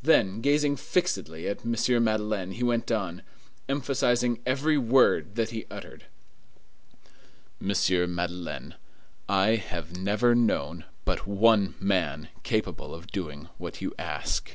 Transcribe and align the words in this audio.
Then, 0.00 0.42
gazing 0.42 0.76
fixedly 0.76 1.48
at 1.48 1.62
M. 1.66 1.72
Madeleine, 2.04 2.52
he 2.52 2.62
went 2.62 2.92
on, 2.92 3.24
emphasizing 3.68 4.38
every 4.46 4.78
word 4.78 5.34
that 5.34 5.50
he 5.50 5.66
uttered:— 5.68 6.04
"Monsieur 7.58 8.06
Madeleine, 8.06 8.76
I 9.28 9.56
have 9.56 9.96
never 9.96 10.36
known 10.36 10.84
but 11.04 11.26
one 11.26 11.74
man 11.80 12.28
capable 12.44 12.94
of 12.94 13.08
doing 13.10 13.48
what 13.58 13.80
you 13.80 13.92
ask." 13.98 14.52